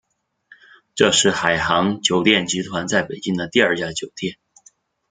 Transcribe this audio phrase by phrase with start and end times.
[0.95, 4.37] 这是海航酒店集团在北京的第二家酒店。